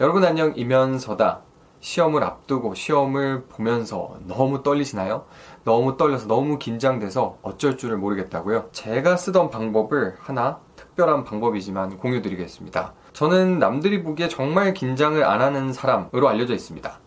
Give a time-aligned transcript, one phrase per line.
[0.00, 1.42] 여러분 안녕 이면서다.
[1.80, 5.26] 시험을 앞두고 시험을 보면서 너무 떨리시나요?
[5.62, 8.70] 너무 떨려서 너무 긴장돼서 어쩔 줄을 모르겠다고요?
[8.72, 12.94] 제가 쓰던 방법을 하나 특별한 방법이지만 공유드리겠습니다.
[13.12, 16.98] 저는 남들이 보기에 정말 긴장을 안 하는 사람으로 알려져 있습니다.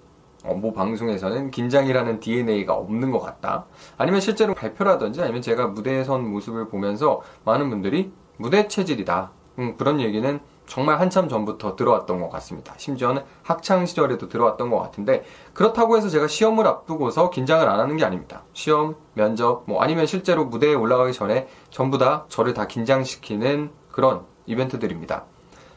[0.44, 3.66] 어, 뭐 방송에서는 긴장이라는 DNA가 없는 것 같다.
[3.98, 9.32] 아니면 실제로 발표라든지 아니면 제가 무대에 선 모습을 보면서 많은 분들이 무대 체질이다.
[9.58, 12.74] 음, 그런 얘기는 정말 한참 전부터 들어왔던 것 같습니다.
[12.78, 18.06] 심지어는 학창 시절에도 들어왔던 것 같은데 그렇다고 해서 제가 시험을 앞두고서 긴장을 안 하는 게
[18.06, 18.44] 아닙니다.
[18.54, 25.26] 시험, 면접, 뭐 아니면 실제로 무대에 올라가기 전에 전부 다 저를 다 긴장시키는 그런 이벤트들입니다.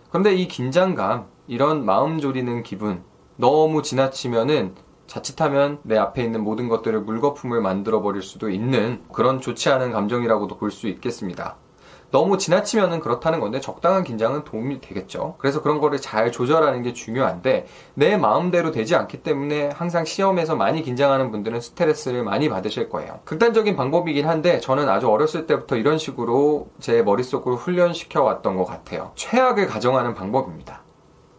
[0.09, 3.03] 그런데 이 긴장감, 이런 마음 졸이는 기분
[3.37, 4.75] 너무 지나치면은
[5.07, 10.57] 자칫하면 내 앞에 있는 모든 것들을 물거품을 만들어 버릴 수도 있는 그런 좋지 않은 감정이라고도
[10.57, 11.57] 볼 수 있겠습니다.
[12.11, 15.35] 너무 지나치면은 그렇다는 건데 적당한 긴장은 도움이 되겠죠.
[15.39, 20.83] 그래서 그런 거를 잘 조절하는 게 중요한데 내 마음대로 되지 않기 때문에 항상 시험에서 많이
[20.83, 23.21] 긴장하는 분들은 스트레스를 많이 받으실 거예요.
[23.25, 29.13] 극단적인 방법이긴 한데 저는 아주 어렸을 때부터 이런 식으로 제 머릿속으로 훈련시켜 왔던 것 같아요.
[29.17, 30.83] 최악을 가정하는 방법입니다.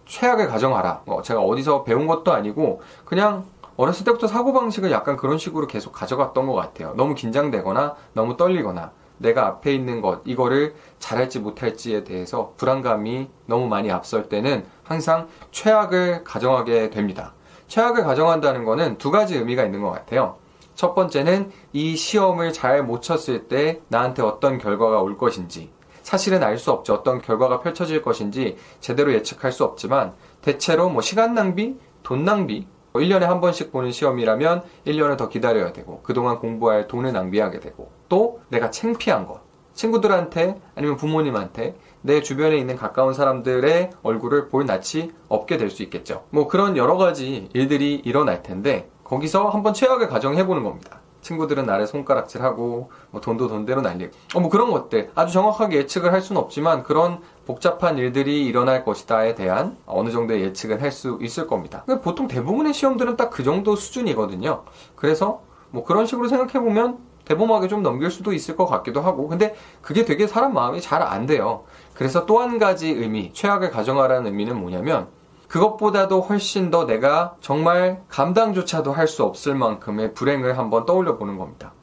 [0.06, 1.02] 최악을 가정하라.
[1.06, 3.46] 어, 제가 어디서 배운 것도 아니고 그냥
[3.78, 6.94] 어렸을 때부터 사고방식을 약간 그런 식으로 계속 가져갔던 것 같아요.
[6.98, 13.92] 너무 긴장되거나 너무 떨리거나 내가 앞에 있는 것, 이거를 잘할지 못할지에 대해서 불안감이 너무 많이
[13.92, 17.34] 앞설 때는 항상 최악을 가정하게 됩니다.
[17.68, 20.38] 최악을 가정한다는 것은 두 가지 의미가 있는 것 같아요.
[20.76, 25.72] 첫 번째는 이 시험을 잘 못 쳤을 때 나한테 어떤 결과가 올 것인지,
[26.04, 26.94] 사실은 알 수 없죠.
[26.94, 33.22] 어떤 결과가 펼쳐질 것인지 제대로 예측할 수 없지만 대체로 뭐 시간 낭비, 돈 낭비, 1년에
[33.22, 38.72] 한 번씩 보는 시험이라면 1년을 더 기다려야 되고 그동안 공부할 돈을 낭비하게 되고 또 내가
[38.72, 39.42] 창피한 것
[39.74, 46.24] 친구들한테 아니면 부모님한테 내 주변에 있는 가까운 사람들의 얼굴을 볼 낯이 없게 될 수 있겠죠.
[46.32, 51.02] 뭐 그런 여러 가지 일들이 일어날 텐데 거기서 한번 최악을 가정해 보는 겁니다.
[51.28, 56.22] 친구들은 나를 손가락질하고 뭐 돈도 돈대로 날리고 어, 뭐 그런 것들 아주 정확하게 예측을 할
[56.22, 61.84] 수는 없지만 그런 복잡한 일들이 일어날 것이다에 대한 어느 정도의 예측은 할 수 있을 겁니다.
[62.02, 64.64] 보통 대부분의 시험들은 딱 그 정도 수준이거든요.
[64.96, 69.54] 그래서 뭐 그런 식으로 생각해 보면 대범하게 좀 넘길 수도 있을 것 같기도 하고 근데
[69.82, 71.66] 그게 되게 사람 마음이 잘 안 돼요.
[71.94, 75.08] 그래서 또 한 가지 의미 최악을 가정하라는 의미는 뭐냐면
[75.48, 81.74] 그것보다도 훨씬 더 내가 정말 감당조차도 할 수 없을 만큼의 불행을 한번 떠올려 보는 겁니다.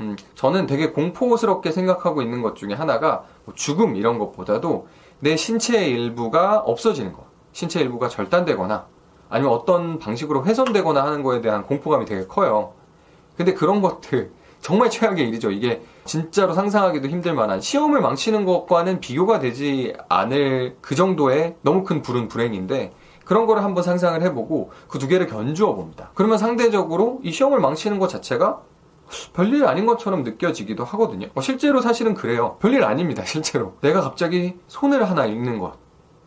[0.00, 4.88] 음, 저는 되게 공포스럽게 생각하고 있는 것 중에 하나가 뭐 죽음 이런 것보다도
[5.20, 7.24] 내 신체의 일부가 없어지는 것.
[7.52, 8.86] 신체 일부가 절단되거나
[9.28, 12.72] 아니면 어떤 방식으로 훼손되거나 하는 거에 대한 공포감이 되게 커요.
[13.36, 15.50] 근데 그런 것들 정말 최악의 일이죠.
[15.50, 22.02] 이게 진짜로 상상하기도 힘들 만한 시험을 망치는 것과는 비교가 되지 않을 그 정도의 너무 큰
[22.02, 22.92] 불은 불행인데
[23.24, 26.10] 그런 거를 한번 상상을 해보고 그 두 개를 견주어 봅니다.
[26.14, 28.60] 그러면 상대적으로 이 시험을 망치는 것 자체가
[29.32, 31.28] 별일 아닌 것처럼 느껴지기도 하거든요.
[31.34, 32.56] 어, 실제로 사실은 그래요.
[32.60, 33.74] 별일 아닙니다, 실제로.
[33.80, 35.72] 내가 갑자기 손을 하나 잃는 것,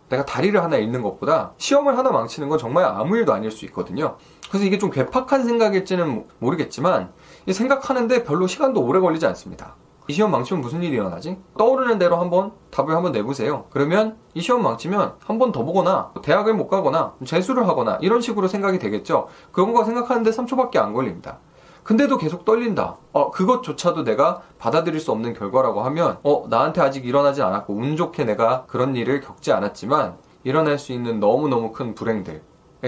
[0.10, 4.18] 내가 다리를 하나 잃는 것보다 시험을 하나 망치는 건 정말 아무 일도 아닐 수 있거든요.
[4.50, 7.12] 그래서 이게 좀 괴팍한 생각일지는 모르겠지만
[7.50, 9.76] 생각하는데 별로 시간도 오래 걸리지 않습니다.
[10.10, 11.38] 이 시험 망치면 무슨 일이 일어나지?
[11.58, 13.66] 떠오르는 대로 한번 답을 한번 내보세요.
[13.70, 18.50] 그러면 이 시험 망치면 한 번 더 보거나 대학을 못 가거나 재수를 하거나 이런 식으로
[18.50, 19.28] 생각이 되겠죠.
[19.54, 21.40] 그런 거 생각하는데 3초밖에 안 걸립니다.
[21.84, 22.98] 근데도 계속 떨린다.
[23.12, 28.24] 어, 그것조차도 내가 받아들일 수 없는 결과라고 하면, 어, 나한테 아직 일어나지 않았고, 운 좋게
[28.24, 32.42] 내가 그런 일을 겪지 않았지만, 일어날 수 있는 너무너무 큰 불행들에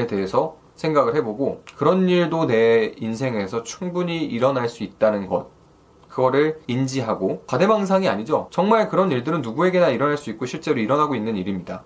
[0.07, 5.47] 대해서 생각을 해보고 그런 일도 내 인생에서 충분히 일어날 수 있다는 것
[6.09, 8.47] 그거를 인지하고 과대망상이 아니죠.
[8.49, 11.83] 정말 그런 일들은 누구에게나 일어날 수 있고 실제로 일어나고 있는 일입니다.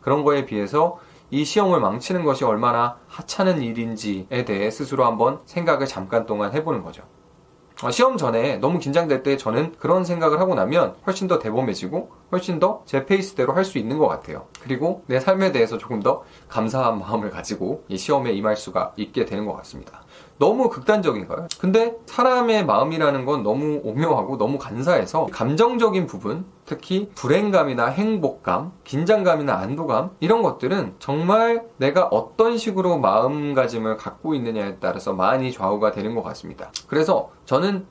[0.00, 0.98] 그런 거에 비해서
[1.30, 7.02] 이 시험을 망치는 것이 얼마나 하찮은 일인지에 대해 스스로 한번 생각을 잠깐 동안 해보는 거죠.
[7.82, 12.58] 어, 시험 전에 너무 긴장될 때 저는 그런 생각을 하고 나면 훨씬 더 대범해지고 훨씬
[12.58, 14.48] 더 제 페이스대로 할 수 있는 것 같아요.
[14.62, 19.46] 그리고 내 삶에 대해서 조금 더 감사한 마음을 가지고 이 시험에 임할 수가 있게 되는
[19.46, 20.02] 것 같습니다.
[20.40, 21.48] 너무 극단적인가요?
[21.60, 30.12] 근데 사람의 마음이라는 건 너무 오묘하고 너무 간사해서 감정적인 부분, 특히 불행감이나 행복감, 긴장감이나 안도감
[30.18, 36.72] 이런 것들은 정말 내가 어떤 식으로 마음가짐을 갖고 있느냐에 따라서 많이 좌우가 되는 것 같습니다.
[36.86, 37.84] 그래서 저는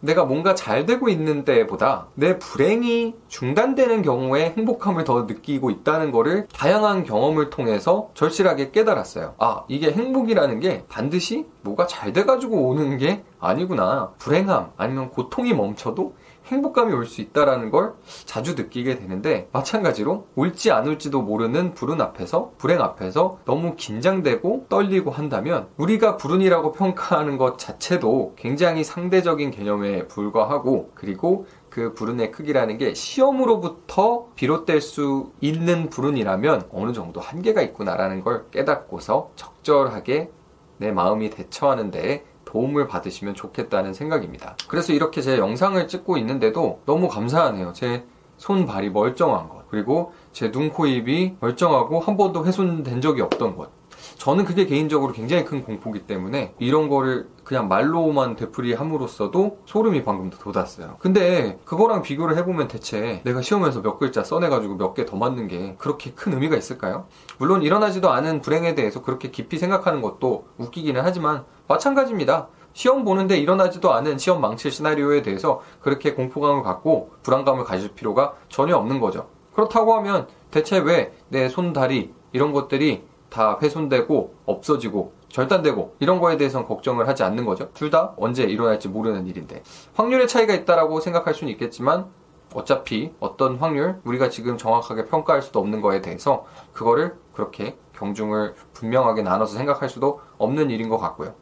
[0.00, 6.46] 내가 뭔가 잘 되고 있는 때보다 내 불행이 중단되는 경우에 행복함을 더 느끼고 있다는 거를
[6.54, 9.34] 다양한 경험을 통해서 절실하게 깨달았어요.
[9.38, 14.12] 아, 이게 행복이라는 게 반드시 뭐가 잘 돼가지고 오는 게 아니구나.
[14.18, 16.14] 불행함 아니면 고통이 멈춰도
[16.46, 17.92] 행복감이 올 수 있다라는 걸
[18.24, 25.10] 자주 느끼게 되는데 마찬가지로 올지 안 올지도 모르는 불운 앞에서 불행 앞에서 너무 긴장되고 떨리고
[25.10, 32.94] 한다면 우리가 불운이라고 평가하는 것 자체도 굉장히 상대적인 개념에 불과하고 그리고 그 불운의 크기라는 게
[32.94, 40.30] 시험으로부터 비롯될 수 있는 불운이라면 어느 정도 한계가 있구나라는 걸 깨닫고서 적절하게
[40.78, 44.56] 내 마음이 대처하는 데 도움을 받으시면 좋겠다는 생각입니다.
[44.68, 47.74] 그래서 이렇게 제 영상을 찍고 있는데도 너무 감사하네요.
[47.74, 48.04] 제
[48.38, 49.68] 손 발이 멀쩡한 것.
[49.68, 53.70] 그리고 제 눈, 코, 입이 멀쩡하고 한 번도 훼손된 적이 없던 것.
[54.18, 60.96] 저는 그게 개인적으로 굉장히 큰 공포기 때문에 이런 거를 그냥 말로만 되풀이함으로써도 소름이 방금 돋았어요.
[60.98, 65.76] 근데 그거랑 비교를 해보면 대체 내가 시험에서 몇 글자 써내가지고 몇 개 더 맞는 게
[65.78, 67.06] 그렇게 큰 의미가 있을까요?
[67.38, 72.48] 물론 일어나지도 않은 불행에 대해서 그렇게 깊이 생각하는 것도 웃기기는 하지만 마찬가지입니다.
[72.72, 78.76] 시험 보는데 일어나지도 않은 시험 망칠 시나리오에 대해서 그렇게 공포감을 갖고 불안감을 가질 필요가 전혀
[78.76, 79.28] 없는 거죠.
[79.54, 86.36] 그렇다고 하면 대체 왜 내 손, 다리 이런 것들이 다 훼손되고 없어지고 절단되고 이런 거에
[86.36, 87.70] 대해서는 걱정을 하지 않는 거죠.
[87.74, 89.62] 둘 다 언제 일어날지 모르는 일인데
[89.94, 92.06] 확률의 차이가 있다라고 생각할 수는 있겠지만
[92.54, 99.22] 어차피 어떤 확률 우리가 지금 정확하게 평가할 수도 없는 거에 대해서 그거를 그렇게 경중을 분명하게
[99.22, 101.34] 나눠서 생각할 수도 없는 일인 것 같고요.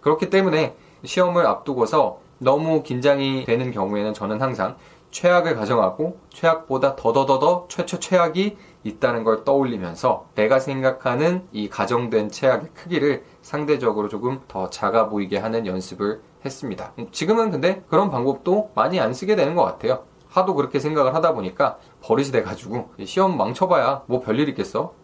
[0.00, 4.76] 그렇기 때문에 시험을 앞두고서 너무 긴장이 되는 경우에는 저는 항상
[5.10, 13.24] 최악을 가정하고 최악보다 더더더더 최최 최악이 있다는 걸 떠올리면서 내가 생각하는 이 가정된 최악의 크기를
[13.42, 16.92] 상대적으로 조금 더 작아 보이게 하는 연습을 했습니다.
[17.12, 20.04] 지금은 근데 그런 방법도 많이 안 쓰게 되는 것 같아요.
[20.28, 24.94] 하도 그렇게 생각을 하다 보니까 버릇이 돼가지고 시험 망쳐봐야 뭐 별일 있겠어?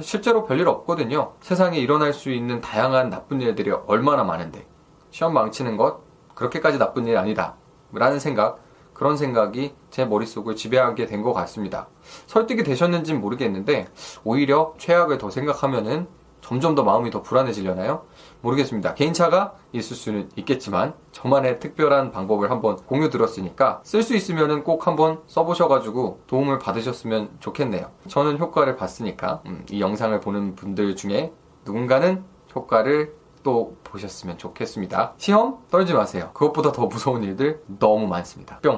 [0.00, 1.32] 실제로 별일 없거든요.
[1.40, 4.66] 세상에 일어날 수 있는 다양한 나쁜 일들이 얼마나 많은데
[5.10, 6.00] 시험 망치는 것
[6.34, 7.56] 그렇게까지 나쁜 일 아니다.
[7.92, 8.60] 라는 생각
[8.98, 11.88] 그런 생각이 제 머릿속을 지배하게 된 것 같습니다.
[12.26, 13.88] 설득이 되셨는지는 모르겠는데
[14.24, 16.06] 오히려 최악을 더 생각하면은
[16.40, 18.04] 점점 더 마음이 더 불안해지려나요?
[18.40, 18.94] 모르겠습니다.
[18.94, 25.20] 개인차가 있을 수는 있겠지만 저만의 특별한 방법을 한번 공유 들었으니까 쓸 수 있으면 꼭 한번
[25.26, 27.90] 써보셔가지고 도움을 받으셨으면 좋겠네요.
[28.06, 31.32] 저는 효과를 봤으니까 음, 이 영상을 보는 분들 중에
[31.64, 32.22] 누군가는
[32.54, 35.14] 효과를 또 보셨으면 좋겠습니다.
[35.16, 36.30] 시험 떨지 마세요.
[36.34, 38.58] 그것보다 더 무서운 일들 너무 많습니다.
[38.60, 38.76] 뿅!